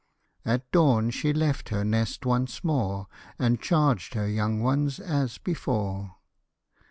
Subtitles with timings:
[0.43, 3.05] At dawn she left her nest once more,
[3.37, 6.15] And charged her young ones as before.